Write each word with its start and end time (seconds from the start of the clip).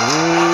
Uh! 0.00 0.47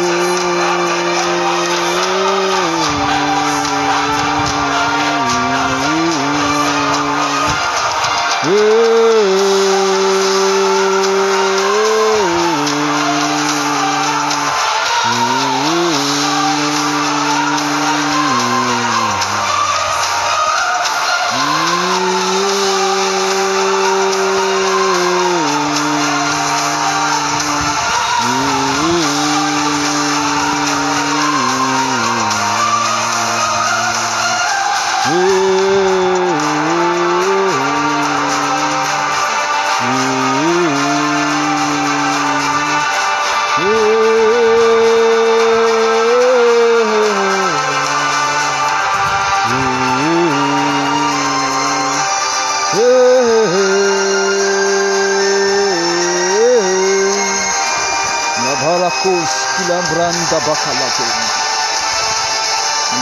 Babarakos 58.54 59.32
kilabranda 59.56 60.38
bakalatum. 60.46 61.10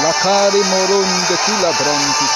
Lakari 0.01 0.63
moronde 0.65 1.37
kilabrantis. 1.45 2.35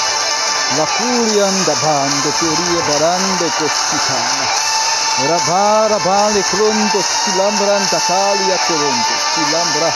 Lakurianda 0.76 1.74
bande 1.80 2.30
teorie 2.36 2.82
barande 2.84 3.48
costitana. 3.56 4.46
Rabara 5.32 5.98
bale 6.04 6.42
clondo 6.52 7.00
kilabranda 7.24 7.98
calia 8.04 8.58
colondo. 8.68 9.14
Kilambra 9.32 9.90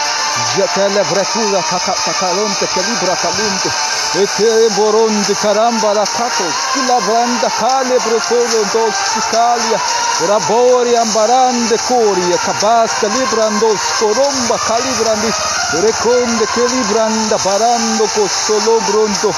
jatele 0.56 1.04
bretura 1.12 1.60
cacalonte 1.60 2.66
calibra 2.72 3.16
calunte. 3.20 3.70
Ete 4.12 4.68
boronde 4.74 5.34
caramba 5.40 5.92
la 5.92 6.04
cato. 6.04 6.42
Kilabranda 6.72 7.48
cale 7.48 7.96
brocolo 7.98 8.62
dos 8.72 8.96
calia. 9.30 9.78
Rabori 10.26 10.94
ambarande 10.96 11.78
coria, 11.86 12.36
cabasta 12.44 13.06
librandos, 13.06 13.80
coromba 13.98 14.58
calibrandi, 14.58 15.32
reconde 15.80 16.44
che 16.52 16.66
libranda 16.66 17.36
barando 17.42 18.06
costolo 18.12 18.80
bronto, 18.84 19.32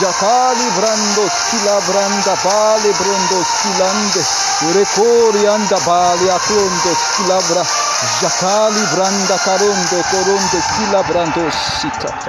jacali 0.00 0.68
brando 0.76 1.30
schilabranda 1.30 2.36
bale 2.42 2.90
brondo 2.90 3.42
schilande, 3.42 4.26
recori 4.72 5.46
anda 5.46 5.78
bale 5.78 6.30
acrondo 6.30 6.94
schilabra, 6.94 7.64
jacali 8.20 8.80
branda 8.92 9.34
carondo 9.36 10.04
coronde 10.10 10.60
schilabrando 10.60 11.50
sicata. 11.78 12.26